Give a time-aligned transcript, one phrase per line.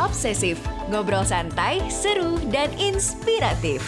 [0.00, 0.56] Obsesif,
[0.88, 3.84] ngobrol santai, seru, dan inspiratif.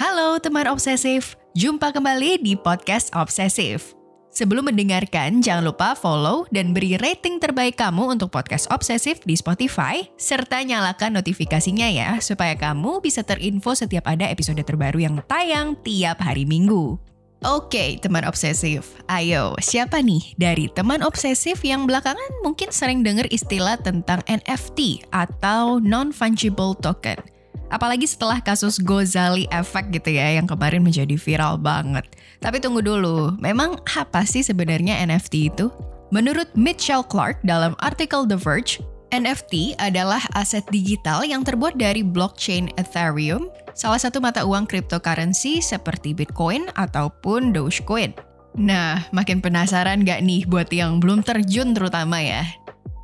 [0.00, 3.99] Halo teman obsesif, jumpa kembali di podcast Obsesif.
[4.30, 10.06] Sebelum mendengarkan, jangan lupa follow dan beri rating terbaik kamu untuk podcast Obsesif di Spotify,
[10.14, 16.22] serta nyalakan notifikasinya ya, supaya kamu bisa terinfo setiap ada episode terbaru yang tayang tiap
[16.22, 16.94] hari Minggu.
[17.40, 19.00] Oke, teman obsesif.
[19.08, 25.80] Ayo, siapa nih dari teman obsesif yang belakangan mungkin sering dengar istilah tentang NFT atau
[25.80, 27.39] non-fungible token?
[27.70, 32.04] Apalagi setelah kasus Gozali Effect gitu ya yang kemarin menjadi viral banget.
[32.42, 35.70] Tapi tunggu dulu, memang apa sih sebenarnya NFT itu?
[36.10, 42.70] Menurut Mitchell Clark dalam artikel The Verge, NFT adalah aset digital yang terbuat dari blockchain
[42.78, 48.14] Ethereum, salah satu mata uang cryptocurrency seperti Bitcoin ataupun Dogecoin.
[48.58, 52.42] Nah, makin penasaran gak nih buat yang belum terjun terutama ya?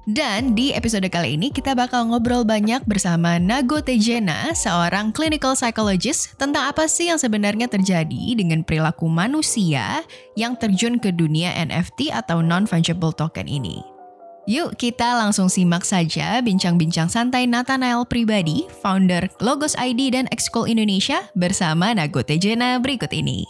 [0.06, 6.38] Dan di episode kali ini kita bakal ngobrol banyak bersama Nago Tejena, seorang clinical psychologist
[6.38, 10.06] tentang apa sih yang sebenarnya terjadi dengan perilaku manusia
[10.38, 13.82] yang terjun ke dunia NFT atau non-fungible token ini.
[14.46, 21.18] Yuk kita langsung simak saja bincang-bincang santai Nathanael pribadi, founder Logos ID dan Excool Indonesia
[21.34, 23.42] bersama Nago Tejena berikut ini.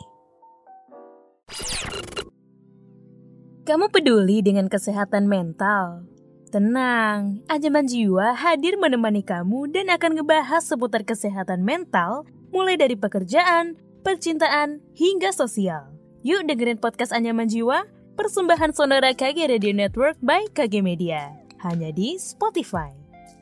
[3.68, 6.15] Kamu peduli dengan kesehatan mental?
[6.46, 12.22] Tenang, Anjaman Jiwa hadir menemani kamu dan akan ngebahas seputar kesehatan mental,
[12.54, 13.74] mulai dari pekerjaan,
[14.06, 15.90] percintaan, hingga sosial.
[16.22, 21.34] Yuk dengerin podcast Anjaman Jiwa, persembahan Sonora KG Radio Network by KG Media.
[21.66, 22.94] Hanya di Spotify.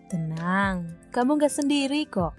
[0.08, 2.32] Tenang, kamu gak sendiri kok.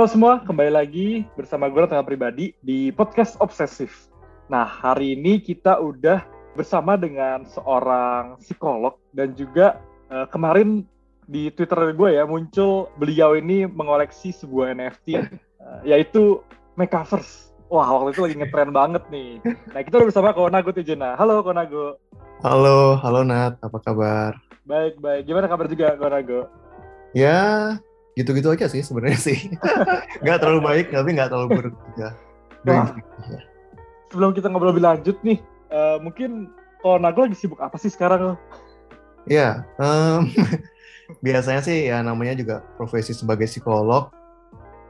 [0.00, 4.08] Halo semua, kembali lagi bersama gue Tengah Pribadi di podcast Obsesif.
[4.48, 6.24] Nah, hari ini kita udah
[6.56, 9.76] bersama dengan seorang psikolog dan juga
[10.08, 10.88] uh, kemarin
[11.28, 15.28] di Twitter gue ya muncul beliau ini mengoleksi sebuah NFT uh, eh,
[15.92, 16.40] yaitu
[16.80, 17.52] Metaverse.
[17.68, 19.36] Wah, waktu itu lagi ngetren banget nih.
[19.44, 21.12] Nah, kita udah bersama Konago Tijena.
[21.20, 22.00] Halo Konago.
[22.40, 24.32] Halo, halo Nat, apa kabar?
[24.64, 25.28] Baik, baik.
[25.28, 26.48] Gimana kabar juga Konago?
[27.12, 27.76] Ya,
[28.18, 29.38] gitu-gitu aja sih sebenarnya sih.
[30.22, 32.08] nggak terlalu baik tapi nggak terlalu buruk juga.
[32.66, 32.92] Nah,
[34.12, 35.38] sebelum kita ngobrol lebih lanjut nih,
[35.72, 38.36] uh, mungkin kalau Nago lagi sibuk apa sih sekarang?
[39.28, 40.28] Ya, um,
[41.24, 44.12] biasanya sih ya namanya juga profesi sebagai psikolog.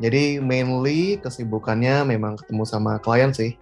[0.01, 3.53] Jadi mainly kesibukannya memang ketemu sama klien sih.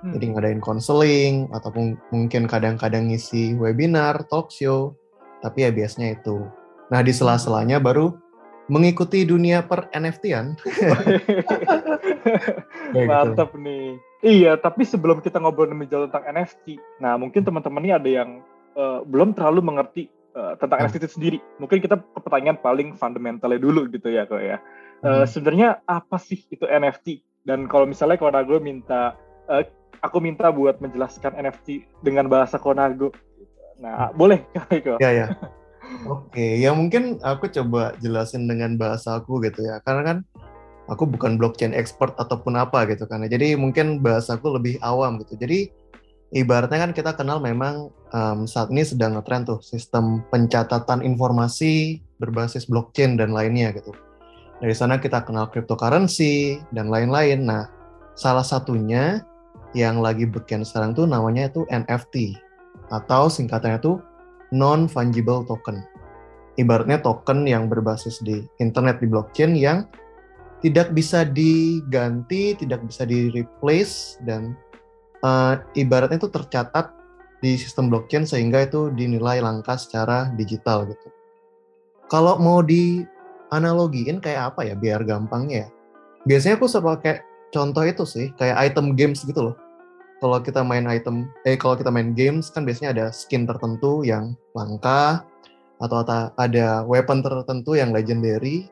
[0.00, 0.16] Hmm.
[0.16, 4.94] Jadi ngadain konseling ataupun mungkin kadang-kadang ngisi webinar, talk show.
[5.42, 6.46] Tapi ya biasanya itu.
[6.94, 8.14] Nah di sela-selanya baru
[8.70, 10.54] mengikuti dunia per NFT-an.
[13.10, 13.58] Mantap gitu.
[13.58, 13.98] nih.
[14.22, 18.30] Iya, tapi sebelum kita ngobrol lebih jauh tentang NFT, nah mungkin teman-teman ini ada yang
[18.78, 20.06] uh, belum terlalu mengerti
[20.38, 20.86] uh, tentang hmm.
[20.86, 21.38] NFT itu sendiri.
[21.58, 24.62] Mungkin kita ke pertanyaan paling fundamentalnya dulu gitu ya, kok ya.
[25.02, 25.26] Uh, hmm.
[25.26, 27.26] Sebenarnya apa sih itu NFT?
[27.42, 29.16] Dan kalau misalnya Konago minta,
[29.50, 29.64] uh,
[30.04, 33.10] aku minta buat menjelaskan NFT dengan bahasa Konago.
[33.80, 35.26] Nah, boleh, Kak Ya, ya.
[36.08, 39.82] Oke, ya mungkin aku coba jelasin dengan bahasa aku gitu ya.
[39.84, 40.18] Karena kan
[40.90, 43.22] aku bukan blockchain expert ataupun apa gitu kan.
[43.26, 45.36] Jadi mungkin bahasaku lebih awam gitu.
[45.38, 45.70] Jadi
[46.34, 52.66] ibaratnya kan kita kenal memang um, saat ini sedang ngetrend tuh sistem pencatatan informasi berbasis
[52.66, 53.94] blockchain dan lainnya gitu.
[54.60, 57.48] Dari sana kita kenal cryptocurrency dan lain-lain.
[57.48, 57.64] Nah,
[58.12, 59.24] salah satunya
[59.72, 62.36] yang lagi beken sekarang tuh namanya itu NFT
[62.90, 64.02] atau singkatannya tuh
[64.50, 65.82] non-fungible token.
[66.58, 69.86] Ibaratnya token yang berbasis di internet di blockchain yang
[70.60, 74.52] tidak bisa diganti, tidak bisa di-replace, dan
[75.24, 76.92] uh, ibaratnya itu tercatat
[77.40, 81.08] di sistem blockchain sehingga itu dinilai langka secara digital gitu.
[82.12, 85.68] Kalau mau dianalogiin kayak apa ya biar gampangnya ya.
[86.28, 89.56] Biasanya aku suka pakai contoh itu sih, kayak item games gitu loh
[90.20, 94.36] kalau kita main item eh kalau kita main games kan biasanya ada skin tertentu yang
[94.52, 95.24] langka
[95.80, 96.04] atau
[96.36, 98.68] ada weapon tertentu yang legendary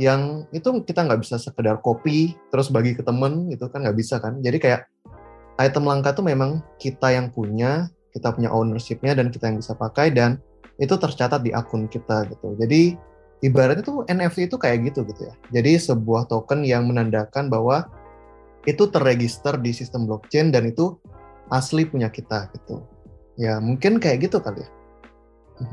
[0.00, 4.16] yang itu kita nggak bisa sekedar copy terus bagi ke temen itu kan nggak bisa
[4.16, 4.80] kan jadi kayak
[5.60, 10.08] item langka tuh memang kita yang punya kita punya ownershipnya dan kita yang bisa pakai
[10.08, 10.40] dan
[10.80, 12.96] itu tercatat di akun kita gitu jadi
[13.42, 15.34] ibaratnya tuh NFT itu kayak gitu gitu ya.
[15.54, 17.86] Jadi sebuah token yang menandakan bahwa
[18.68, 21.00] itu terregister di sistem blockchain dan itu
[21.48, 22.84] asli punya kita gitu.
[23.40, 24.68] Ya mungkin kayak gitu kali ya.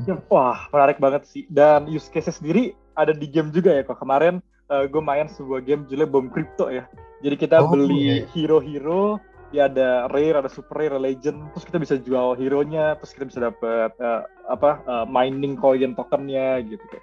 [0.08, 1.44] ya wah menarik banget sih.
[1.52, 4.00] Dan use case sendiri ada di game juga ya kok.
[4.00, 4.40] Kemarin
[4.72, 6.88] uh, gue main sebuah game judulnya Bom Crypto ya.
[7.20, 8.24] Jadi kita oh, beli iya.
[8.32, 9.20] hero-hero
[9.54, 13.38] ya ada rare, ada super rare, legend, terus kita bisa jual hero-nya, terus kita bisa
[13.48, 16.82] dapat uh, apa uh, mining coin tokennya gitu.
[16.82, 17.00] Oke.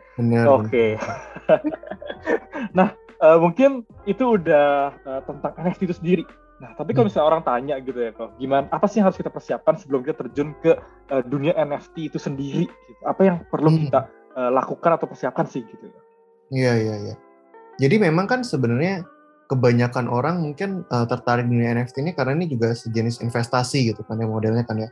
[0.68, 0.90] Okay.
[2.78, 6.24] nah, uh, mungkin itu udah uh, tentang NFT itu sendiri.
[6.64, 7.12] Nah, tapi kalau hmm.
[7.12, 8.72] misalnya orang tanya gitu ya, kok, gimana?
[8.72, 10.80] Apa sih yang harus kita persiapkan sebelum kita terjun ke
[11.12, 12.64] uh, dunia NFT itu sendiri?
[12.66, 13.02] Gitu?
[13.04, 13.80] Apa yang perlu hmm.
[13.90, 14.08] kita
[14.40, 15.92] uh, lakukan atau persiapkan sih gitu?
[16.54, 17.16] Iya, iya, iya.
[17.82, 19.04] Jadi memang kan sebenarnya
[19.52, 24.22] kebanyakan orang mungkin uh, tertarik dunia NFT ini karena ini juga sejenis investasi gitu kan
[24.22, 24.90] ya modelnya kan ya.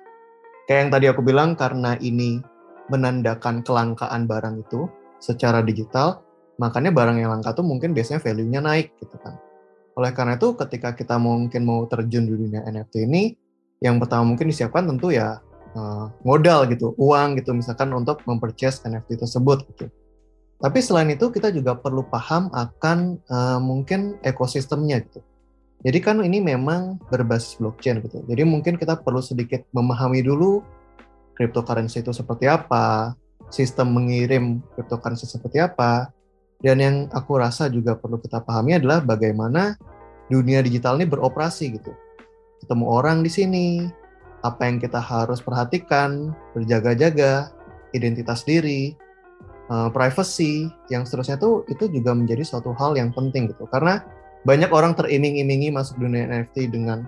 [0.68, 2.42] Kayak yang tadi aku bilang karena ini
[2.92, 4.92] menandakan kelangkaan barang itu
[5.22, 6.20] secara digital,
[6.62, 9.42] makanya barang yang langka tuh mungkin biasanya value-nya naik gitu kan.
[9.98, 13.34] Oleh karena itu ketika kita mungkin mau terjun di dunia NFT ini,
[13.82, 15.42] yang pertama mungkin disiapkan tentu ya
[15.74, 19.90] uh, modal gitu, uang gitu misalkan untuk memperchase NFT tersebut gitu.
[20.62, 25.26] Tapi selain itu kita juga perlu paham akan uh, mungkin ekosistemnya gitu.
[25.82, 28.22] Jadi kan ini memang berbasis blockchain gitu.
[28.30, 30.62] Jadi mungkin kita perlu sedikit memahami dulu
[31.34, 33.18] cryptocurrency itu seperti apa,
[33.50, 36.14] sistem mengirim cryptocurrency seperti apa,
[36.62, 39.78] dan yang aku rasa juga perlu kita pahami adalah bagaimana
[40.30, 41.92] dunia digital ini beroperasi gitu.
[42.62, 43.68] Ketemu orang di sini,
[44.46, 47.50] apa yang kita harus perhatikan, berjaga-jaga,
[47.92, 48.94] identitas diri,
[49.72, 54.04] uh, privacy yang seterusnya tuh itu juga menjadi suatu hal yang penting gitu karena
[54.44, 57.08] banyak orang teriming-imingi masuk dunia NFT dengan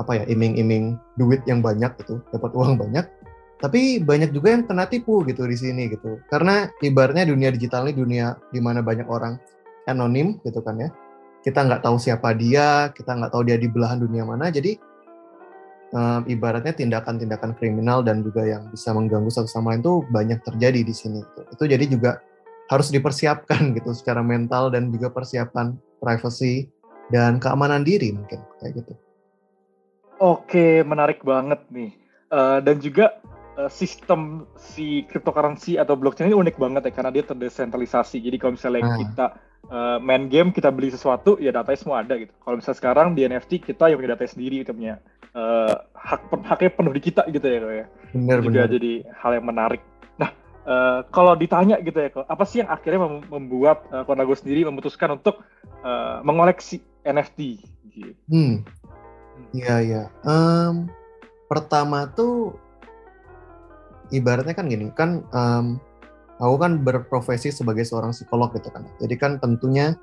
[0.00, 3.04] apa ya iming-iming duit yang banyak gitu dapat uang banyak
[3.62, 7.94] tapi banyak juga yang kena tipu gitu di sini gitu karena ibaratnya dunia digital ini
[7.94, 9.38] dunia di mana banyak orang
[9.86, 10.90] anonim gitu kan ya
[11.46, 14.74] kita nggak tahu siapa dia kita nggak tahu dia di belahan dunia mana jadi
[15.92, 20.80] um, ibaratnya tindakan-tindakan kriminal dan juga yang bisa mengganggu satu sama lain itu banyak terjadi
[20.82, 21.20] di sini.
[21.22, 21.40] Gitu.
[21.52, 22.10] Itu jadi juga
[22.72, 26.66] harus dipersiapkan gitu secara mental dan juga persiapan privacy
[27.12, 28.92] dan keamanan diri mungkin kayak gitu.
[30.22, 31.92] Oke, menarik banget nih.
[32.32, 33.20] Uh, dan juga
[33.68, 38.18] sistem si cryptocurrency atau blockchain ini unik banget ya karena dia terdesentralisasi.
[38.20, 38.96] Jadi kalau misalnya nah.
[38.96, 39.26] kita
[39.68, 42.32] uh, main game, kita beli sesuatu, ya datanya semua ada gitu.
[42.40, 44.94] Kalau misalnya sekarang di NFT kita yang punya data sendiri, kita punya
[45.36, 47.86] uh, hak haknya penuh di kita gitu ya ya.
[48.12, 48.72] Benar, juga benar.
[48.72, 49.82] jadi hal yang menarik.
[50.16, 50.30] Nah,
[50.64, 55.44] uh, kalau ditanya gitu ya apa sih yang akhirnya membuat uh, Konago sendiri memutuskan untuk
[55.84, 57.60] uh, mengoleksi NFT?
[57.92, 58.16] Gitu.
[58.32, 58.64] Hmm,
[59.52, 60.02] iya iya.
[60.24, 60.88] Um,
[61.52, 62.56] pertama tuh
[64.12, 65.80] ibaratnya kan gini, kan um,
[66.38, 68.84] aku kan berprofesi sebagai seorang psikolog gitu kan.
[69.00, 69.96] Jadi kan tentunya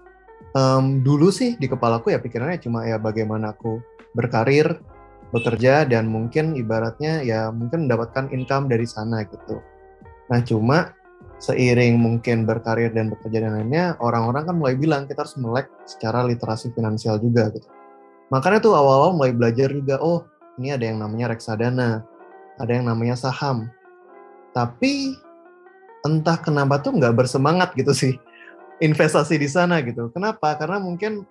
[0.57, 3.79] um, dulu sih di kepalaku ya pikirannya cuma ya bagaimana aku
[4.17, 4.81] berkarir
[5.29, 9.61] bekerja dan mungkin ibaratnya ya mungkin mendapatkan income dari sana gitu.
[10.33, 10.97] Nah cuma
[11.39, 16.27] seiring mungkin berkarir dan bekerja dan lainnya, orang-orang kan mulai bilang kita harus melek secara
[16.27, 17.65] literasi finansial juga gitu.
[18.29, 20.27] Makanya tuh awal-awal mulai belajar juga, oh
[20.59, 22.03] ini ada yang namanya reksadana,
[22.59, 23.71] ada yang namanya saham.
[24.55, 25.15] Tapi
[26.05, 28.13] entah kenapa tuh nggak bersemangat gitu sih
[28.87, 30.09] investasi di sana gitu.
[30.11, 30.55] Kenapa?
[30.55, 31.27] Karena mungkin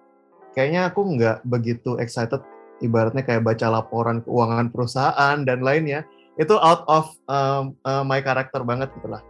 [0.52, 2.40] kayaknya aku nggak begitu excited
[2.78, 6.06] ibaratnya kayak baca laporan keuangan perusahaan dan lainnya
[6.38, 9.22] itu out of um, uh, my karakter banget gitu lah.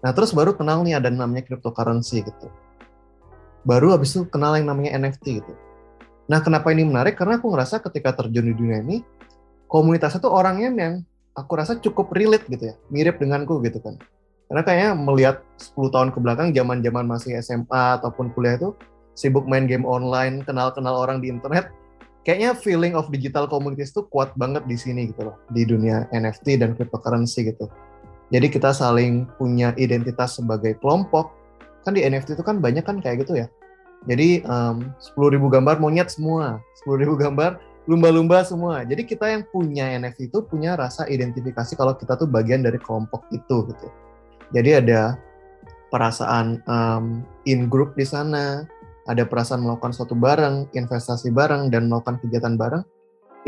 [0.00, 2.48] Nah terus baru kenal nih ada namanya cryptocurrency gitu.
[3.68, 5.52] Baru habis itu kenal yang namanya NFT gitu.
[6.28, 7.20] Nah kenapa ini menarik?
[7.20, 9.04] Karena aku ngerasa ketika terjun di dunia ini,
[9.68, 10.94] komunitasnya tuh orangnya yang
[11.38, 13.94] aku rasa cukup relate gitu ya, mirip denganku gitu kan.
[14.50, 18.74] Karena kayaknya melihat 10 tahun ke belakang, zaman-zaman masih SMA ataupun kuliah itu,
[19.14, 21.70] sibuk main game online, kenal-kenal orang di internet,
[22.24, 26.58] kayaknya feeling of digital communities tuh kuat banget di sini gitu loh di dunia NFT
[26.58, 27.68] dan cryptocurrency gitu.
[28.28, 31.32] Jadi kita saling punya identitas sebagai kelompok.
[31.84, 33.48] Kan di NFT itu kan banyak kan kayak gitu ya.
[34.04, 37.56] Jadi um, 10.000 gambar monyet semua, 10.000 gambar
[37.88, 38.84] lumba-lumba semua.
[38.84, 43.24] Jadi kita yang punya NFT itu punya rasa identifikasi kalau kita tuh bagian dari kelompok
[43.32, 43.88] itu gitu.
[44.52, 45.16] Jadi ada
[45.88, 48.68] perasaan um, in group di sana,
[49.08, 52.84] ada perasaan melakukan suatu barang, investasi barang, dan melakukan kegiatan bareng,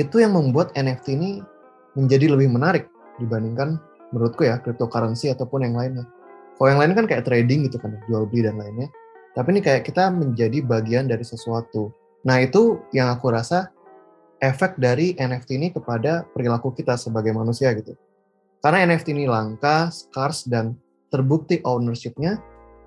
[0.00, 1.30] itu yang membuat NFT ini
[1.92, 2.88] menjadi lebih menarik
[3.20, 3.76] dibandingkan
[4.16, 6.08] menurutku ya cryptocurrency ataupun yang lainnya.
[6.56, 8.88] Kalau yang lain kan kayak trading gitu kan, jual beli dan lainnya.
[9.36, 11.92] Tapi ini kayak kita menjadi bagian dari sesuatu.
[12.24, 13.72] Nah itu yang aku rasa
[14.40, 17.94] efek dari NFT ini kepada perilaku kita sebagai manusia gitu.
[18.60, 20.76] Karena NFT ini langka, scarce, dan
[21.08, 22.40] terbukti ownership-nya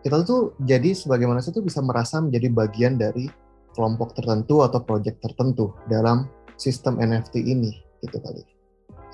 [0.03, 3.31] kita tuh jadi sebagai manusia tuh bisa merasa menjadi bagian dari
[3.73, 6.27] kelompok tertentu atau project tertentu dalam
[6.59, 7.71] sistem NFT ini
[8.03, 8.43] gitu kali.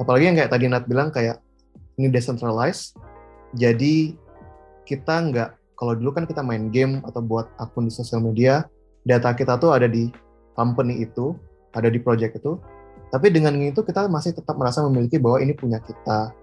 [0.02, 1.40] Apalagi yang kayak tadi Nat bilang kayak
[2.02, 2.98] ini decentralized,
[3.54, 4.18] jadi
[4.90, 8.68] kita nggak kalau dulu kan kita main game atau buat akun di sosial media,
[9.08, 10.12] data kita tuh ada di
[10.58, 11.38] company itu,
[11.74, 12.58] ada di project itu.
[13.10, 16.34] Tapi dengan itu kita masih tetap merasa memiliki bahwa ini punya kita.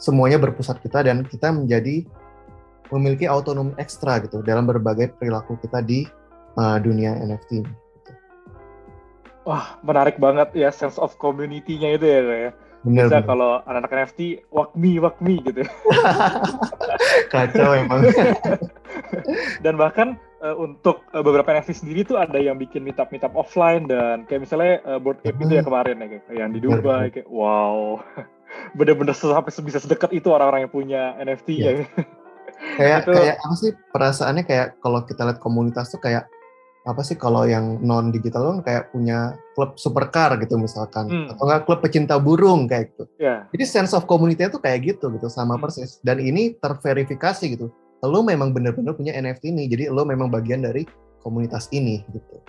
[0.00, 2.04] Semuanya berpusat kita dan kita menjadi
[2.92, 6.04] memiliki autonomi ekstra gitu dalam berbagai perilaku kita di
[6.58, 7.50] uh, dunia NFT.
[7.64, 7.72] Gitu.
[9.48, 12.52] Wah, menarik banget ya sense of community-nya itu ya, ya.
[12.80, 13.28] Bener, Bisa bener.
[13.28, 14.20] kalau anak-anak NFT,
[14.52, 15.64] walk me, walk me gitu.
[17.32, 18.08] Kacau emang.
[19.64, 23.86] Dan bahkan uh, untuk uh, beberapa NFT sendiri tuh ada yang bikin meetup meetup offline
[23.86, 27.06] dan kayak misalnya uh, board ape itu ya kemarin ya kayak yang di Bener, Dubai
[27.08, 28.00] kayak wow
[28.78, 31.70] bener-bener sampai bisa sedekat itu orang-orang yang punya NFT Iya.
[31.70, 31.74] ya.
[32.78, 36.26] kayak Itu- kayak apa sih perasaannya kayak kalau kita lihat komunitas tuh kayak
[36.80, 41.28] apa sih kalau yang non digital kan kayak punya klub supercar gitu misalkan Hmm.
[41.28, 43.04] atau enggak klub pecinta burung kayak gitu.
[43.20, 45.68] Ya, Jadi sense of community tuh kayak gitu gitu sama Hmm.
[45.68, 47.68] persis dan ini terverifikasi gitu.
[48.00, 50.88] Lo memang benar-benar punya NFT ini, jadi lo memang bagian dari
[51.20, 52.40] komunitas ini gitu.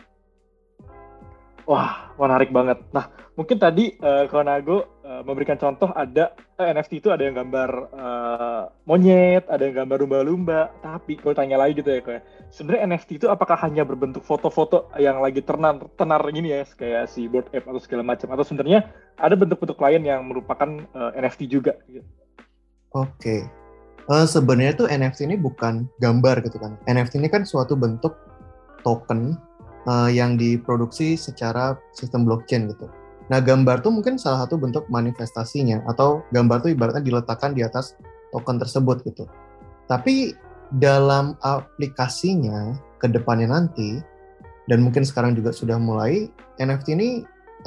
[1.71, 2.83] wah menarik banget.
[2.91, 3.07] Nah
[3.39, 8.63] mungkin tadi uh, Konago uh, memberikan contoh ada eh, NFT itu ada yang gambar uh,
[8.83, 10.73] monyet, ada yang gambar lumba-lumba.
[10.83, 15.23] Tapi kalau tanya lagi gitu ya kayak sebenarnya NFT itu apakah hanya berbentuk foto-foto yang
[15.23, 19.35] lagi tenar tenar gini ya kayak si board ape atau segala macam atau sebenarnya ada
[19.39, 22.03] bentuk-bentuk lain yang merupakan uh, NFT juga gitu.
[22.91, 23.60] Oke.
[24.09, 26.73] Eh, sebenarnya tuh NFT ini bukan gambar gitu kan.
[26.89, 28.17] NFT ini kan suatu bentuk
[28.81, 29.37] token
[29.85, 32.89] eh, yang diproduksi secara sistem blockchain gitu.
[33.29, 37.95] Nah, gambar tuh mungkin salah satu bentuk manifestasinya atau gambar tuh ibaratnya diletakkan di atas
[38.33, 39.29] token tersebut gitu.
[39.85, 40.33] Tapi
[40.81, 44.01] dalam aplikasinya ke depannya nanti
[44.65, 46.27] dan mungkin sekarang juga sudah mulai
[46.57, 47.09] NFT ini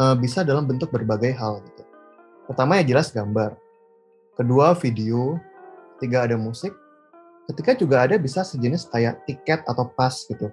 [0.03, 1.83] eh, bisa dalam bentuk berbagai hal gitu.
[2.51, 3.57] Pertama ya jelas gambar.
[4.35, 5.39] Kedua video,
[5.97, 6.75] ketiga ada musik,
[7.51, 10.51] ketiga juga ada bisa sejenis kayak tiket atau pass gitu.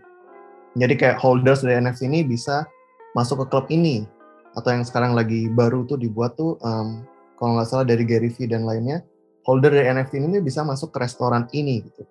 [0.76, 2.64] Jadi kayak holders dari NFT ini bisa
[3.12, 4.08] masuk ke klub ini
[4.56, 7.04] atau yang sekarang lagi baru tuh dibuat tuh em,
[7.40, 9.04] kalau nggak salah dari Gary Vee dan lainnya
[9.48, 12.04] holder dari NFT ini bisa masuk ke restoran ini gitu.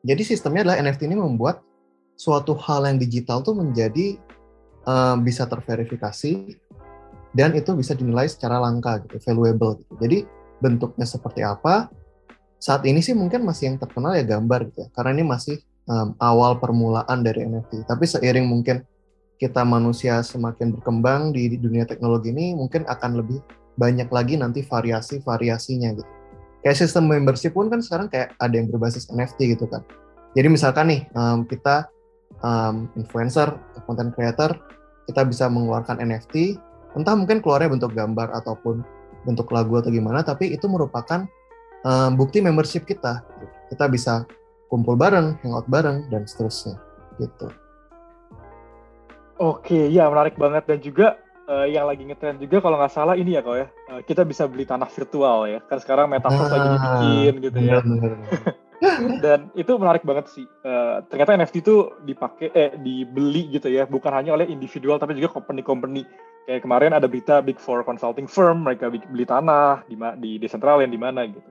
[0.00, 1.60] Jadi sistemnya adalah NFT ini membuat
[2.16, 4.16] suatu hal yang digital tuh menjadi
[4.88, 6.56] em, bisa terverifikasi
[7.36, 9.92] dan itu bisa dinilai secara langka gitu, valuable gitu.
[10.00, 10.18] Jadi
[10.60, 11.88] bentuknya seperti apa?
[12.60, 15.56] Saat ini sih mungkin masih yang terkenal ya gambar gitu ya, karena ini masih
[15.88, 17.88] um, awal permulaan dari NFT.
[17.88, 18.84] Tapi seiring mungkin
[19.40, 23.40] kita manusia semakin berkembang di, di dunia teknologi ini, mungkin akan lebih
[23.80, 26.10] banyak lagi nanti variasi-variasinya gitu.
[26.60, 29.80] Kayak sistem membership pun kan sekarang kayak ada yang berbasis NFT gitu kan.
[30.36, 31.88] Jadi misalkan nih um, kita
[32.44, 33.56] um, influencer,
[33.88, 34.52] content creator,
[35.08, 36.60] kita bisa mengeluarkan NFT,
[36.92, 38.84] entah mungkin keluarnya bentuk gambar ataupun
[39.24, 41.24] bentuk lagu atau gimana, tapi itu merupakan
[41.84, 43.24] um, bukti membership kita.
[43.70, 44.26] Kita bisa
[44.66, 46.78] kumpul bareng, hangout bareng, dan seterusnya.
[47.18, 47.48] Gitu.
[49.40, 51.16] Oke, ya menarik banget dan juga
[51.50, 54.46] uh, yang lagi ngetren juga kalau nggak salah ini ya kau ya uh, kita bisa
[54.46, 58.38] beli tanah virtual ya kan sekarang metaverse lagi dibikin gitu ya bener, bener.
[59.24, 64.14] dan itu menarik banget sih uh, ternyata NFT itu dipakai eh dibeli gitu ya bukan
[64.14, 66.06] hanya oleh individual tapi juga company-company
[66.48, 70.94] kayak kemarin ada berita big four consulting firm mereka beli tanah di di desentral yang
[70.94, 71.44] di mana gitu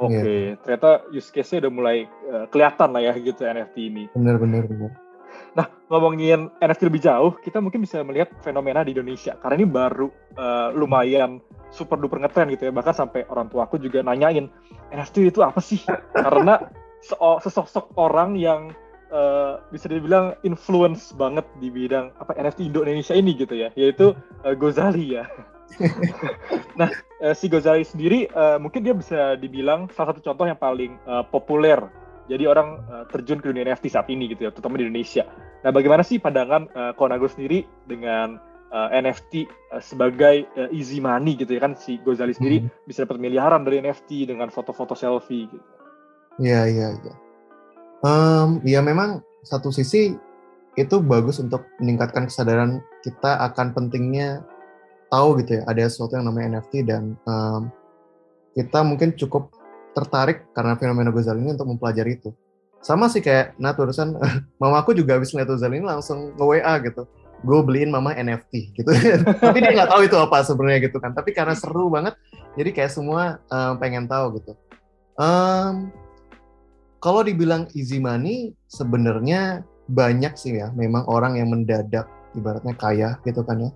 [0.00, 0.56] oke okay.
[0.64, 1.96] ternyata use case-nya udah mulai
[2.32, 4.64] uh, kelihatan lah ya gitu NFT ini bener bener
[5.50, 9.34] Nah, ngomongin NFT lebih jauh, kita mungkin bisa melihat fenomena di Indonesia.
[9.42, 10.06] Karena ini baru
[10.38, 11.42] uh, lumayan
[11.74, 12.72] super duper ngetren gitu ya.
[12.74, 14.46] Bahkan sampai orang tua aku juga nanyain,
[14.94, 15.82] NFT itu apa sih?
[16.14, 16.70] Karena
[17.42, 18.70] sesosok orang yang
[19.10, 24.14] uh, bisa dibilang influence banget di bidang apa NFT Indonesia ini gitu ya, yaitu
[24.46, 25.26] uh, Gozali ya.
[26.80, 26.90] Nah,
[27.22, 31.22] uh, si Gozali sendiri uh, mungkin dia bisa dibilang salah satu contoh yang paling uh,
[31.22, 31.78] populer
[32.30, 35.26] jadi orang uh, terjun ke dunia NFT saat ini gitu ya, terutama di Indonesia.
[35.66, 38.38] Nah, bagaimana sih pandangan uh, Konago sendiri dengan
[38.70, 42.86] uh, NFT uh, sebagai uh, easy money gitu ya kan si Gozali sendiri hmm.
[42.86, 45.66] bisa dapat miliaran dari NFT dengan foto-foto selfie gitu.
[46.38, 47.14] Iya, iya, iya.
[48.00, 50.16] Um, ya memang satu sisi
[50.78, 54.46] itu bagus untuk meningkatkan kesadaran kita akan pentingnya
[55.10, 57.68] tahu gitu ya ada sesuatu yang namanya NFT dan um,
[58.54, 59.50] kita mungkin cukup
[59.92, 62.30] tertarik karena fenomena Gozali ini untuk mempelajari itu.
[62.80, 64.16] Sama sih kayak Nat urusan
[64.62, 67.04] mama aku juga habis ngeliat Gozali ini langsung nge-WA gitu.
[67.40, 68.90] Gue beliin mama NFT gitu.
[69.44, 71.12] Tapi dia nggak tahu itu apa sebenarnya gitu kan.
[71.12, 72.14] Tapi karena seru banget,
[72.54, 74.52] jadi kayak semua um, pengen tahu gitu.
[75.18, 75.92] Um,
[77.00, 82.06] kalau dibilang easy money sebenarnya banyak sih ya memang orang yang mendadak
[82.38, 83.70] ibaratnya kaya gitu kan ya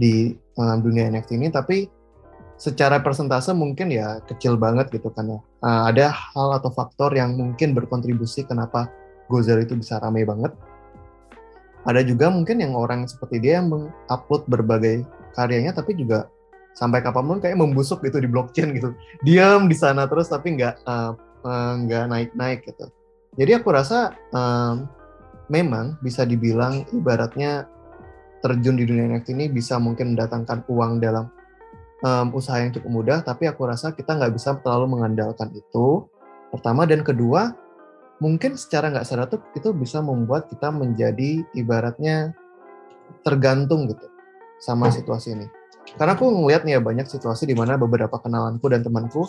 [0.00, 1.84] di uh, dunia NFT ini tapi
[2.56, 5.40] secara persentase mungkin ya kecil banget gitu kan ya.
[5.60, 8.88] Uh, ada hal atau faktor yang mungkin berkontribusi kenapa
[9.28, 10.56] Gozer itu bisa ramai banget.
[11.84, 16.28] Ada juga mungkin yang orang seperti dia yang mengupload berbagai karyanya tapi juga
[16.76, 18.92] sampai kapan pun kayak membusuk gitu di blockchain gitu.
[19.24, 21.74] Diam di sana terus tapi nggak uh, uh,
[22.08, 22.92] naik-naik gitu.
[23.40, 24.84] Jadi aku rasa um,
[25.48, 27.64] memang bisa dibilang ibaratnya
[28.40, 31.28] terjun di dunia NFT ini bisa mungkin mendatangkan uang dalam
[32.04, 36.08] um, usaha yang cukup mudah, tapi aku rasa kita nggak bisa terlalu mengandalkan itu.
[36.50, 37.54] Pertama dan kedua,
[38.18, 42.34] mungkin secara nggak sadar tuh itu bisa membuat kita menjadi ibaratnya
[43.22, 44.06] tergantung gitu
[44.60, 45.46] sama situasi ini.
[45.96, 49.26] Karena aku ngelihat nih ya banyak situasi di mana beberapa kenalanku dan temanku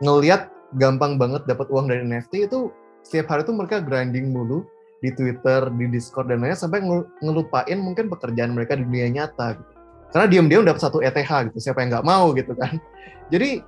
[0.00, 0.48] ngelihat
[0.78, 2.70] gampang banget dapat uang dari NFT itu
[3.02, 4.64] setiap hari tuh mereka grinding mulu
[4.98, 6.82] di Twitter, di Discord dan lainnya sampai
[7.22, 9.72] ngelupain mungkin pekerjaan mereka di dunia nyata gitu.
[10.08, 12.80] Karena diam-diam dapat satu ETH gitu, siapa yang nggak mau gitu kan.
[13.32, 13.60] Jadi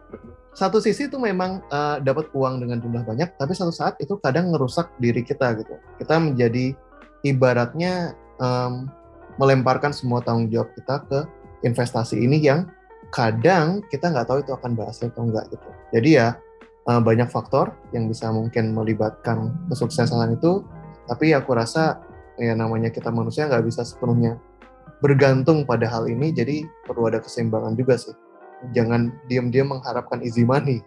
[0.50, 4.50] satu sisi itu memang uh, dapat uang dengan jumlah banyak, tapi satu saat itu kadang
[4.50, 5.78] ngerusak diri kita gitu.
[6.00, 6.75] Kita menjadi
[7.22, 8.88] ibaratnya um,
[9.38, 11.20] melemparkan semua tanggung jawab kita ke
[11.62, 12.66] investasi ini yang
[13.12, 15.68] kadang kita nggak tahu itu akan berhasil atau enggak gitu.
[15.94, 16.34] Jadi ya
[16.88, 20.64] uh, banyak faktor yang bisa mungkin melibatkan kesuksesan itu
[21.10, 21.98] tapi aku rasa
[22.38, 24.38] ya namanya kita manusia nggak bisa sepenuhnya
[25.02, 28.14] bergantung pada hal ini jadi perlu ada keseimbangan juga sih
[28.70, 30.78] jangan diam-diam mengharapkan easy money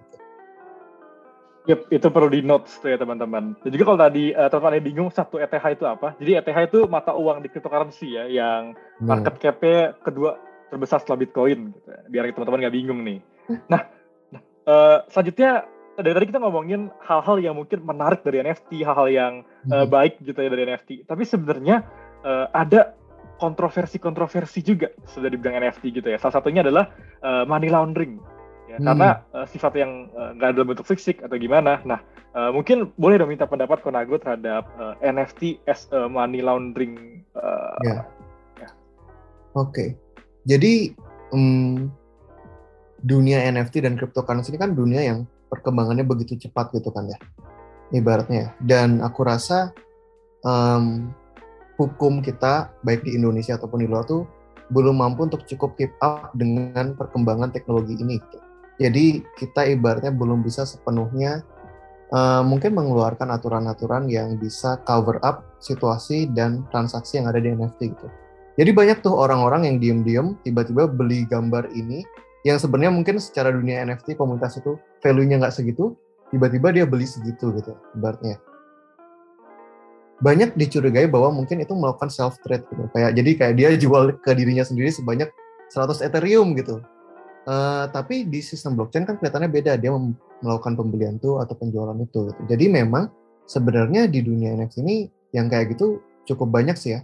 [1.64, 3.56] Yep, itu perlu di notes tuh ya teman-teman.
[3.64, 6.12] Dan juga kalau tadi uh, teman-teman bingung satu ETH itu apa?
[6.20, 10.36] Jadi ETH itu mata uang di cryptocurrency ya, yang market cap-nya kedua
[10.68, 11.72] terbesar setelah Bitcoin.
[11.72, 11.88] Gitu.
[11.88, 12.00] Ya.
[12.12, 13.24] Biar teman-teman nggak bingung nih.
[13.72, 13.88] Nah,
[14.36, 15.64] nah uh, selanjutnya
[16.00, 19.34] dari tadi kita ngomongin hal-hal yang mungkin menarik dari NFT, hal-hal yang
[19.70, 21.06] uh, baik gitu ya dari NFT.
[21.06, 21.86] Tapi sebenarnya
[22.26, 22.98] uh, ada
[23.38, 26.18] kontroversi-kontroversi juga sudah dibilang NFT gitu ya.
[26.18, 26.90] Salah satunya adalah
[27.22, 28.18] uh, money laundering.
[28.72, 28.86] Ya, hmm.
[28.90, 31.78] Karena uh, sifat yang nggak uh, dalam bentuk fisik atau gimana.
[31.86, 32.02] Nah,
[32.34, 37.22] uh, mungkin boleh dong minta pendapat Konago terhadap uh, NFT as a money laundering.
[37.38, 37.94] Uh, ya.
[38.58, 38.70] ya.
[39.54, 39.70] Oke.
[39.70, 39.90] Okay.
[40.44, 40.98] Jadi
[41.32, 41.88] um,
[43.04, 47.18] dunia NFT dan cryptocurrency ini kan dunia yang perkembangannya begitu cepat gitu kan ya
[47.94, 49.70] ibaratnya dan aku rasa
[50.42, 51.14] um,
[51.78, 54.26] hukum kita baik di Indonesia ataupun di luar tuh
[54.74, 58.38] belum mampu untuk cukup keep up dengan perkembangan teknologi ini gitu.
[58.82, 59.06] jadi
[59.38, 61.46] kita ibaratnya belum bisa sepenuhnya
[62.10, 67.94] uh, mungkin mengeluarkan aturan-aturan yang bisa cover up situasi dan transaksi yang ada di NFT
[67.94, 68.08] gitu
[68.58, 72.02] jadi banyak tuh orang-orang yang diem-diem tiba-tiba beli gambar ini
[72.44, 75.94] yang sebenarnya mungkin secara dunia NFT komunitas itu value-nya nggak segitu,
[76.32, 78.40] tiba-tiba dia beli segitu gitu, ibaratnya.
[80.24, 84.32] Banyak dicurigai bahwa mungkin itu melakukan self trade gitu, kayak jadi kayak dia jual ke
[84.32, 85.28] dirinya sendiri sebanyak
[85.70, 86.80] 100 Ethereum gitu.
[87.44, 89.92] Uh, tapi di sistem blockchain kan kelihatannya beda, dia
[90.40, 92.32] melakukan pembelian tuh atau penjualan itu.
[92.32, 92.42] Gitu.
[92.48, 93.12] Jadi memang
[93.44, 97.02] sebenarnya di dunia NFT ini yang kayak gitu cukup banyak sih ya.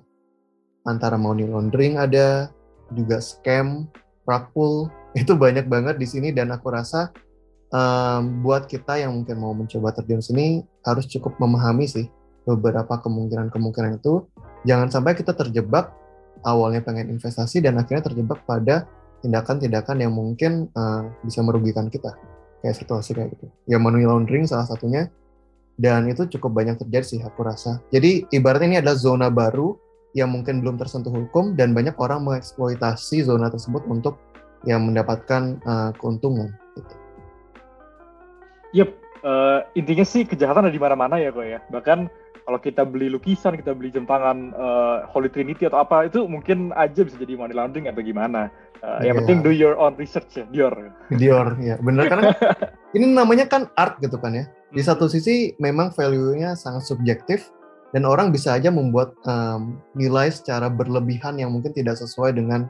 [0.87, 2.47] Antara money laundering ada,
[2.95, 3.91] juga scam,
[4.23, 4.87] rug pull,
[5.19, 7.11] itu banyak banget di sini dan aku rasa
[7.73, 12.05] um, buat kita yang mungkin mau mencoba terjun sini harus cukup memahami sih
[12.45, 14.25] beberapa kemungkinan-kemungkinan itu
[14.65, 15.93] jangan sampai kita terjebak
[16.45, 18.87] awalnya pengen investasi dan akhirnya terjebak pada
[19.21, 22.15] tindakan-tindakan yang mungkin uh, bisa merugikan kita
[22.63, 25.11] kayak situasi kayak gitu ya money laundering salah satunya
[25.79, 29.75] dan itu cukup banyak terjadi sih aku rasa jadi ibaratnya ini adalah zona baru
[30.17, 34.17] yang mungkin belum tersentuh hukum dan banyak orang mengeksploitasi zona tersebut untuk
[34.67, 36.51] yang mendapatkan uh, keuntungan.
[36.75, 36.93] Gitu.
[38.75, 38.89] Yep,
[39.25, 41.59] uh, intinya sih kejahatan ada di mana-mana ya kok ya.
[41.73, 41.99] Bahkan
[42.49, 46.73] kalau kita beli lukisan, kita beli jam tangan uh, Holy Trinity atau apa itu mungkin
[46.73, 48.49] aja bisa jadi money laundering atau gimana.
[48.81, 49.17] Uh, yang yeah.
[49.21, 50.73] penting do your own research ya, Dior.
[51.13, 52.33] Dior, ya benar karena
[52.97, 54.49] ini namanya kan art gitu kan ya.
[54.73, 57.53] Di satu sisi memang value-nya sangat subjektif
[57.93, 62.65] dan orang bisa aja membuat um, nilai secara berlebihan yang mungkin tidak sesuai dengan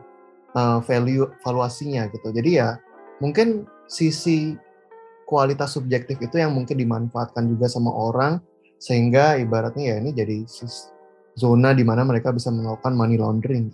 [0.59, 2.35] uh, value valuasinya gitu.
[2.35, 2.75] Jadi ya
[3.23, 4.59] mungkin sisi
[5.29, 8.41] kualitas subjektif itu yang mungkin dimanfaatkan juga sama orang
[8.81, 10.41] sehingga ibaratnya ya ini jadi
[11.37, 13.69] zona di mana mereka bisa melakukan money laundering.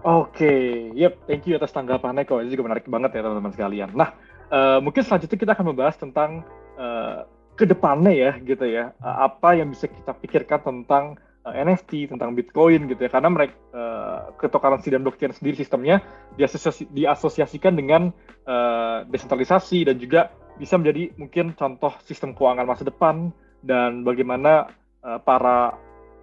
[0.00, 0.62] Oke, okay.
[0.96, 2.40] yep, thank you atas tanggapannya kok.
[2.40, 3.90] Ini juga menarik banget ya teman-teman sekalian.
[3.92, 4.16] Nah,
[4.48, 6.40] uh, mungkin selanjutnya kita akan membahas tentang
[6.80, 8.96] uh, ke depannya ya, gitu ya.
[9.04, 13.10] Uh, apa yang bisa kita pikirkan tentang uh, eh, NFT, tentang Bitcoin gitu ya.
[13.10, 16.04] Karena mereka uh, cryptocurrency dan blockchain sendiri sistemnya
[16.36, 18.12] diasosiasi, diasosiasikan dengan
[18.44, 23.32] uh, desentralisasi dan juga bisa menjadi mungkin contoh sistem keuangan masa depan
[23.64, 24.68] dan bagaimana
[25.00, 25.72] uh, para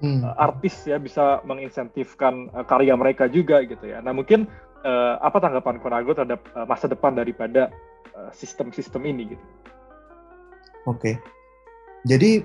[0.02, 0.22] hmm.
[0.22, 4.02] uh, artis ya bisa menginsentifkan uh, karya mereka juga gitu ya.
[4.02, 4.46] Nah mungkin
[4.86, 7.74] uh, apa tanggapan Konago terhadap uh, masa depan daripada
[8.34, 9.46] sistem-sistem uh, ini gitu?
[10.90, 11.16] Oke, okay.
[12.02, 12.42] jadi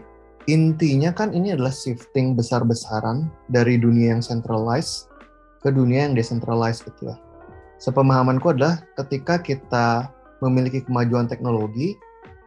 [0.50, 5.11] intinya kan ini adalah shifting besar-besaran dari dunia yang centralized
[5.62, 7.16] ke dunia yang decentralized gitu ya.
[7.78, 10.11] Sepemahamanku adalah ketika kita
[10.42, 11.94] memiliki kemajuan teknologi,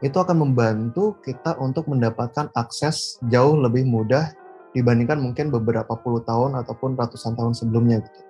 [0.03, 4.36] itu akan membantu kita untuk mendapatkan akses jauh lebih mudah
[4.75, 8.21] dibandingkan mungkin beberapa puluh tahun ataupun ratusan tahun sebelumnya gitu.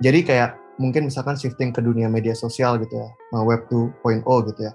[0.00, 3.08] Jadi kayak mungkin misalkan shifting ke dunia media sosial gitu ya,
[3.44, 4.72] web 2.0 gitu ya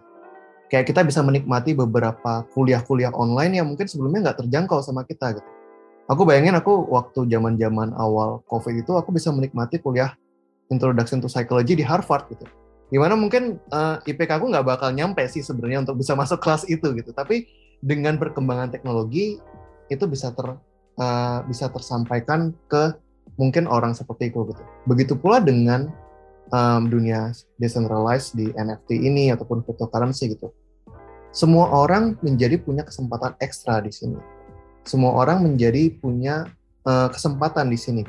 [0.70, 5.50] kayak kita bisa menikmati beberapa kuliah-kuliah online yang mungkin sebelumnya nggak terjangkau sama kita gitu.
[6.06, 10.14] Aku bayangin aku waktu zaman-zaman awal COVID itu aku bisa menikmati kuliah
[10.70, 12.46] Introduction to Psychology di Harvard gitu.
[12.94, 16.70] Gimana mungkin uh, eh, IPK aku nggak bakal nyampe sih sebenarnya untuk bisa masuk kelas
[16.70, 17.10] itu gitu.
[17.14, 17.50] Tapi
[17.82, 19.42] dengan perkembangan teknologi
[19.90, 20.58] itu bisa ter
[21.02, 22.94] uh, bisa tersampaikan ke
[23.38, 24.62] mungkin orang seperti itu gitu.
[24.86, 25.90] Begitu pula dengan
[26.54, 30.52] um, dunia decentralized di NFT ini ataupun cryptocurrency gitu.
[31.36, 34.20] Semua orang menjadi punya kesempatan ekstra di sini.
[34.86, 36.48] Semua orang menjadi punya
[36.86, 38.04] uh, kesempatan di sini.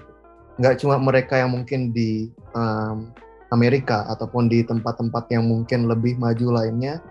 [0.60, 3.10] Nggak cuma mereka yang mungkin di um,
[3.50, 7.02] Amerika ataupun di tempat-tempat yang mungkin lebih maju lainnya,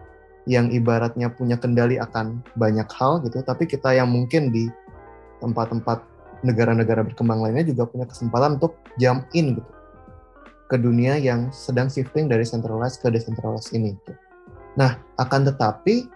[0.45, 4.69] yang ibaratnya punya kendali akan banyak hal gitu, tapi kita yang mungkin di
[5.41, 6.05] tempat-tempat
[6.45, 9.74] negara-negara berkembang lainnya juga punya kesempatan untuk jump in gitu
[10.65, 13.93] ke dunia yang sedang shifting dari centralized ke decentralized ini.
[14.75, 16.09] Nah, akan tetapi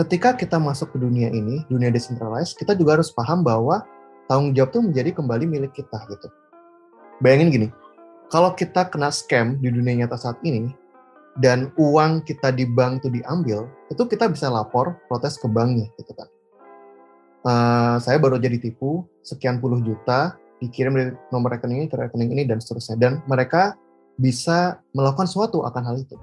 [0.00, 3.84] ketika kita masuk ke dunia ini, dunia decentralized, kita juga harus paham bahwa
[4.30, 6.32] tanggung jawab itu menjadi kembali milik kita gitu.
[7.20, 7.68] Bayangin gini,
[8.32, 10.72] kalau kita kena scam di dunia nyata saat ini
[11.36, 16.16] dan uang kita di bank itu diambil, itu kita bisa lapor protes ke banknya gitu
[16.16, 16.28] kan.
[17.44, 22.30] Uh, saya baru jadi tipu sekian puluh juta dikirim dari nomor rekening ini ke rekening
[22.36, 23.74] ini dan seterusnya dan mereka
[24.20, 26.14] bisa melakukan sesuatu akan hal itu.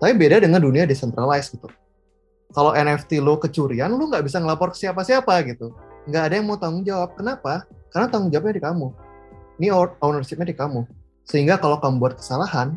[0.00, 1.68] Tapi beda dengan dunia decentralized gitu.
[2.56, 5.76] Kalau NFT lo kecurian, lo nggak bisa ngelapor ke siapa-siapa gitu.
[6.08, 7.12] Nggak ada yang mau tanggung jawab.
[7.16, 7.68] Kenapa?
[7.92, 8.86] Karena tanggung jawabnya di kamu.
[9.60, 9.66] Ini
[10.00, 10.80] ownership-nya di kamu.
[11.28, 12.76] Sehingga kalau kamu buat kesalahan,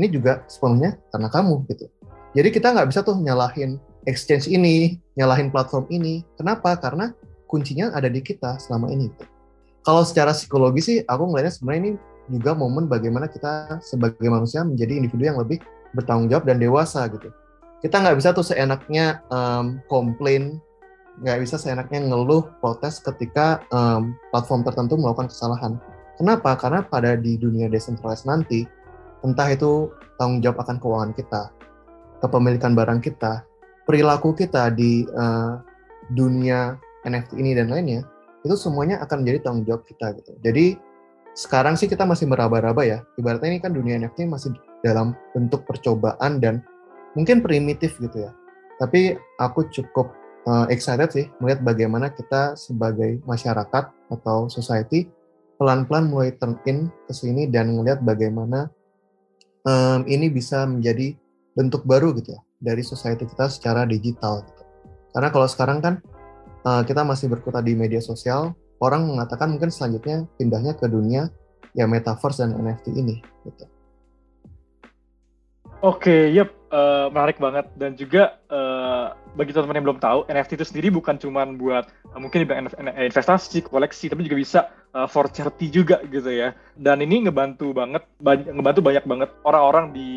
[0.00, 1.90] ini juga sepenuhnya karena kamu gitu.
[2.36, 6.22] Jadi kita nggak bisa tuh nyalahin exchange ini, nyalahin platform ini.
[6.38, 6.78] Kenapa?
[6.78, 7.10] Karena
[7.50, 9.10] kuncinya ada di kita selama ini.
[9.10, 9.37] Gitu
[9.88, 11.92] kalau secara psikologi sih aku ngelihatnya sebenarnya ini
[12.28, 15.64] juga momen bagaimana kita sebagai manusia menjadi individu yang lebih
[15.96, 17.32] bertanggung jawab dan dewasa gitu.
[17.80, 20.60] Kita nggak bisa tuh seenaknya um, komplain,
[21.24, 25.80] nggak bisa seenaknya ngeluh protes ketika um, platform tertentu melakukan kesalahan.
[26.20, 26.52] Kenapa?
[26.60, 28.68] Karena pada di dunia decentralized nanti,
[29.24, 29.88] entah itu
[30.20, 31.42] tanggung jawab akan keuangan kita,
[32.20, 33.40] kepemilikan barang kita,
[33.88, 35.56] perilaku kita di uh,
[36.12, 36.76] dunia
[37.08, 38.04] NFT ini dan lainnya,
[38.48, 40.32] itu semuanya akan menjadi tanggung jawab kita gitu.
[40.40, 40.80] Jadi
[41.36, 42.98] sekarang sih kita masih meraba-raba ya.
[43.20, 46.64] Ibaratnya ini kan dunia NFT masih dalam bentuk percobaan dan
[47.12, 48.32] mungkin primitif gitu ya.
[48.80, 50.10] Tapi aku cukup
[50.48, 55.06] uh, excited sih melihat bagaimana kita sebagai masyarakat atau society
[55.60, 58.70] pelan-pelan mulai turn in ke sini dan melihat bagaimana
[59.66, 61.18] um, ini bisa menjadi
[61.58, 64.62] bentuk baru gitu ya dari society kita secara digital gitu.
[65.14, 65.94] Karena kalau sekarang kan
[66.64, 71.30] uh, kita masih berkutat di media sosial, orang mengatakan mungkin selanjutnya pindahnya ke dunia
[71.76, 73.64] ya metaverse dan NFT ini gitu.
[75.78, 80.58] Oke, okay, yep, uh, menarik banget dan juga uh, bagi teman-teman yang belum tahu, NFT
[80.58, 82.42] itu sendiri bukan cuma buat uh, mungkin
[82.98, 86.50] investasi, koleksi, tapi juga bisa uh, for charity juga gitu ya.
[86.74, 90.08] Dan ini ngebantu banget, banyak, ngebantu banyak banget orang-orang di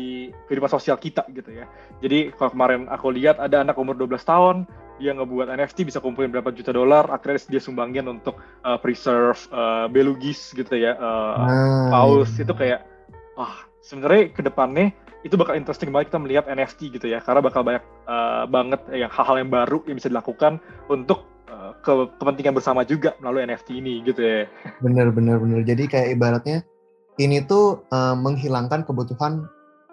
[0.50, 1.70] kehidupan sosial kita gitu ya.
[2.02, 4.66] Jadi kalau kemarin aku lihat ada anak umur 12 tahun,
[5.02, 9.90] dia ngebuat NFT bisa kumpulin berapa juta dolar, akhirnya dia sumbangin untuk uh, preserve uh,
[9.90, 12.46] belugis gitu ya, uh, nah, paus iya.
[12.46, 12.80] itu kayak,
[13.34, 17.42] wah oh, sebenarnya ke depannya itu bakal interesting banget kita melihat NFT gitu ya karena
[17.42, 20.58] bakal banyak uh, banget ya hal-hal yang baru yang bisa dilakukan
[20.90, 24.50] untuk uh, ke kepentingan bersama juga melalui NFT ini gitu ya.
[24.82, 25.62] Bener bener bener.
[25.62, 26.66] Jadi kayak ibaratnya
[27.22, 29.46] ini tuh uh, menghilangkan kebutuhan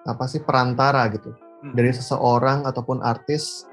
[0.10, 1.30] apa sih perantara gitu
[1.62, 1.78] hmm.
[1.78, 3.69] dari seseorang ataupun artis,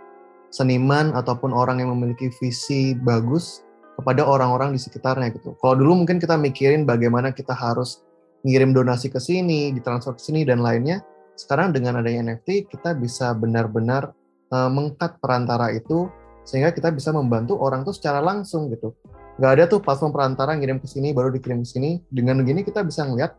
[0.50, 5.56] seniman ataupun orang yang memiliki visi bagus kepada orang-orang di sekitarnya gitu.
[5.58, 8.04] Kalau dulu mungkin kita mikirin bagaimana kita harus
[8.44, 11.02] ngirim donasi ke sini, ditransfer ke sini dan lainnya
[11.36, 14.16] sekarang dengan adanya NFT kita bisa benar-benar
[14.50, 16.08] uh, mengkat perantara itu
[16.48, 18.96] sehingga kita bisa membantu orang tuh secara langsung gitu.
[19.36, 22.00] Gak ada tuh platform perantara ngirim ke sini baru dikirim ke sini.
[22.08, 23.36] Dengan begini kita bisa ngeliat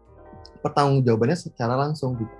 [0.62, 2.34] pertanggungjawabannya secara langsung gitu.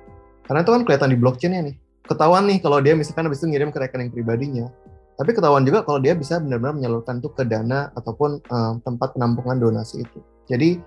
[0.46, 1.76] Karena itu kan kelihatan di blockchain ya nih.
[2.08, 4.72] Ketahuan nih kalau dia misalkan habis itu ngirim ke rekening pribadinya.
[5.18, 9.58] Tapi ketahuan juga kalau dia bisa benar-benar menyalurkan tuh ke dana ataupun uh, tempat penampungan
[9.58, 10.20] donasi itu.
[10.46, 10.78] Jadi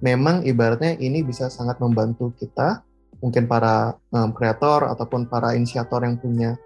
[0.00, 2.80] memang ibaratnya ini bisa sangat membantu kita,
[3.20, 6.56] mungkin para um, kreator ataupun para inisiator yang punya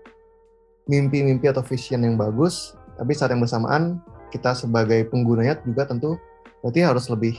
[0.86, 6.16] mimpi-mimpi atau vision yang bagus, tapi saat yang bersamaan kita sebagai penggunanya juga tentu
[6.62, 7.38] berarti harus lebih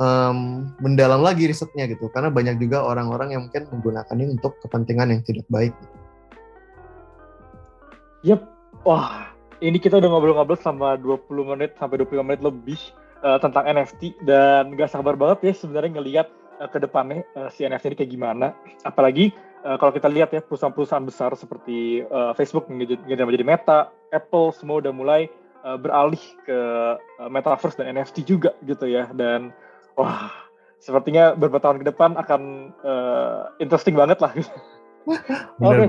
[0.00, 5.12] um, mendalam lagi risetnya gitu, karena banyak juga orang-orang yang mungkin menggunakan ini untuk kepentingan
[5.14, 5.74] yang tidak baik.
[8.24, 8.54] Yep,
[8.84, 9.32] Wah,
[9.64, 12.76] ini kita udah ngobrol-ngobrol selama 20 menit sampai 25 menit lebih
[13.24, 16.28] uh, tentang NFT dan gak sabar banget ya sebenarnya ngelihat
[16.60, 18.46] uh, ke depannya uh, si NFT ini kayak gimana.
[18.84, 19.32] Apalagi
[19.64, 24.84] uh, kalau kita lihat ya perusahaan-perusahaan besar seperti uh, Facebook yang menjadi Meta, Apple semua
[24.84, 25.32] udah mulai
[25.64, 26.58] uh, beralih ke
[27.24, 29.48] uh, metaverse dan NFT juga gitu ya dan
[29.94, 30.30] wah
[30.84, 32.40] sepertinya beberapa tahun ke depan akan
[32.84, 34.32] uh, interesting banget lah.
[35.64, 35.88] Oke.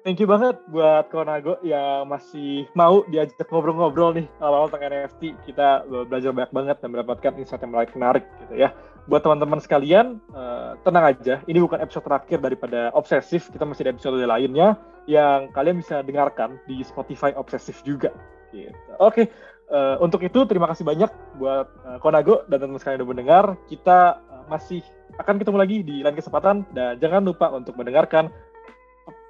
[0.00, 5.36] Thank you banget buat Konago yang masih mau diajak ngobrol-ngobrol nih awal tentang NFT.
[5.44, 8.72] Kita belajar banyak banget dan mendapatkan insight yang menarik gitu ya.
[9.12, 11.44] Buat teman-teman sekalian, uh, tenang aja.
[11.44, 13.52] Ini bukan episode terakhir daripada Obsesif.
[13.52, 18.08] Kita masih ada episode lainnya yang kalian bisa dengarkan di Spotify Obsesif juga.
[18.56, 18.72] Gitu.
[18.96, 19.26] Oke, okay.
[19.70, 23.44] Uh, untuk itu terima kasih banyak buat uh, Konago dan teman-teman sekalian udah mendengar.
[23.70, 24.84] Kita uh, masih
[25.16, 28.28] akan ketemu lagi di lain kesempatan dan jangan lupa untuk mendengarkan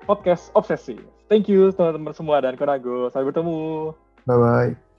[0.08, 0.98] podcast Obsesi.
[1.30, 3.12] Thank you teman-teman semua dan Konago.
[3.12, 3.94] Sampai bertemu.
[4.26, 4.89] Bye-bye.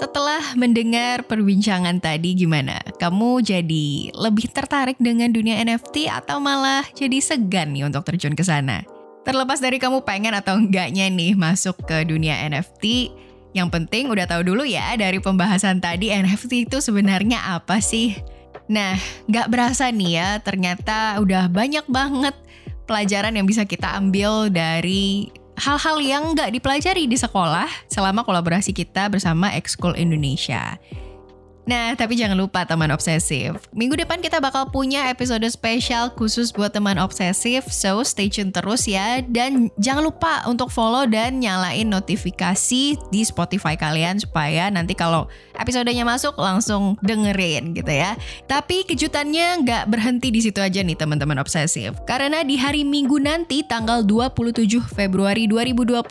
[0.00, 2.80] Setelah mendengar perbincangan tadi gimana?
[2.96, 8.40] Kamu jadi lebih tertarik dengan dunia NFT atau malah jadi segan nih untuk terjun ke
[8.40, 8.80] sana?
[9.28, 13.12] Terlepas dari kamu pengen atau enggaknya nih masuk ke dunia NFT,
[13.52, 18.16] yang penting udah tahu dulu ya dari pembahasan tadi NFT itu sebenarnya apa sih?
[18.72, 18.96] Nah,
[19.28, 22.32] nggak berasa nih ya, ternyata udah banyak banget
[22.88, 25.28] pelajaran yang bisa kita ambil dari
[25.60, 30.80] hal-hal yang nggak dipelajari di sekolah selama kolaborasi kita bersama Ekskul Indonesia.
[31.70, 33.54] Nah, tapi jangan lupa teman obsesif.
[33.70, 38.90] Minggu depan kita bakal punya episode spesial khusus buat teman obsesif, so stay tune terus
[38.90, 39.22] ya.
[39.22, 46.02] Dan jangan lupa untuk follow dan nyalain notifikasi di Spotify kalian supaya nanti kalau episodenya
[46.02, 48.18] masuk langsung dengerin gitu ya.
[48.50, 51.94] Tapi kejutannya nggak berhenti di situ aja nih teman-teman obsesif.
[52.02, 56.02] Karena di hari Minggu nanti tanggal 27 Februari 2022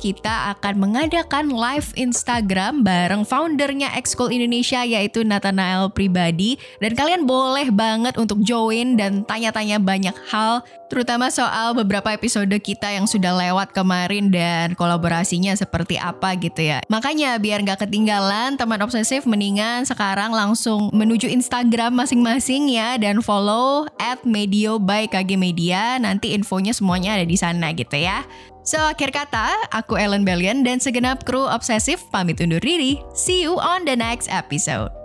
[0.00, 7.26] kita akan mengadakan live Instagram bareng foundernya Excool Indonesia Indonesia yaitu Nathanael pribadi dan kalian
[7.26, 13.34] boleh banget untuk join dan tanya-tanya banyak hal terutama soal beberapa episode kita yang sudah
[13.34, 16.82] lewat kemarin dan kolaborasinya seperti apa gitu ya.
[16.90, 23.86] Makanya biar nggak ketinggalan teman obsesif mendingan sekarang langsung menuju Instagram masing-masing ya dan follow
[24.02, 28.26] at Medio by KG Media nanti infonya semuanya ada di sana gitu ya.
[28.70, 33.02] So, akhir kata, aku Ellen Bellion dan segenap kru obsesif pamit undur diri.
[33.18, 34.99] See you on the next episode.